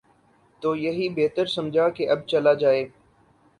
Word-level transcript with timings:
تو 0.61 0.75
یہی 0.75 1.09
بہتر 1.09 1.45
سمجھا 1.45 1.89
کہ 1.89 2.09
اب 2.09 2.27
چلا 2.27 2.53
جائے۔ 2.53 2.85